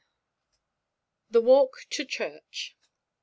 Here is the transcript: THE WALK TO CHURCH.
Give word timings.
THE 1.29 1.41
WALK 1.41 1.85
TO 1.91 2.05
CHURCH. 2.05 2.75